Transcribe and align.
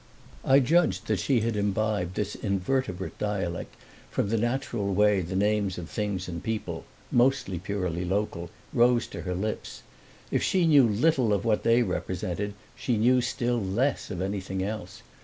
I 0.43 0.59
judged 0.59 1.05
that 1.05 1.19
she 1.19 1.41
had 1.41 1.55
imbibed 1.55 2.15
this 2.15 2.33
invertebrate 2.33 3.19
dialect 3.19 3.75
from 4.09 4.29
the 4.29 4.37
natural 4.39 4.91
way 4.95 5.21
the 5.21 5.35
names 5.35 5.77
of 5.77 5.91
things 5.91 6.27
and 6.27 6.41
people 6.43 6.85
mostly 7.11 7.59
purely 7.59 8.03
local 8.03 8.49
rose 8.73 9.05
to 9.09 9.21
her 9.21 9.35
lips. 9.35 9.83
If 10.31 10.41
she 10.41 10.65
knew 10.65 10.87
little 10.87 11.31
of 11.33 11.45
what 11.45 11.61
they 11.61 11.83
represented 11.83 12.55
she 12.75 12.97
knew 12.97 13.21
still 13.21 13.61
less 13.61 14.09
of 14.09 14.23
anything 14.23 14.63
else. 14.63 15.03